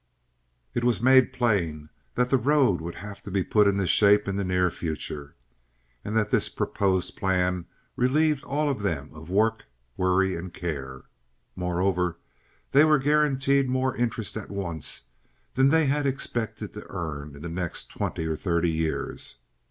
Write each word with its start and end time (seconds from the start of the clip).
It 0.73 0.83
was 0.83 0.99
made 0.99 1.31
plain 1.31 1.89
that 2.15 2.31
the 2.31 2.39
road 2.39 2.81
would 2.81 2.95
have 2.95 3.21
to 3.21 3.29
be 3.29 3.43
put 3.43 3.67
in 3.67 3.85
shape 3.85 4.27
in 4.27 4.35
the 4.35 4.43
near 4.43 4.71
future, 4.71 5.35
and 6.03 6.15
that 6.17 6.31
this 6.31 6.49
proposed 6.49 7.15
plan 7.15 7.67
relieved 7.95 8.43
all 8.43 8.67
of 8.67 8.81
them 8.81 9.11
of 9.13 9.29
work, 9.29 9.65
worry, 9.97 10.35
and 10.35 10.51
care. 10.55 11.03
Moreover, 11.55 12.17
they 12.71 12.83
were 12.83 12.97
guaranteed 12.97 13.69
more 13.69 13.95
interest 13.95 14.35
at 14.37 14.49
once 14.49 15.03
than 15.53 15.69
they 15.69 15.85
had 15.85 16.07
expected 16.07 16.73
to 16.73 16.87
earn 16.89 17.35
in 17.35 17.43
the 17.43 17.47
next 17.47 17.91
twenty 17.91 18.25
or 18.25 18.35
thirty 18.35 18.71
years. 18.71 19.37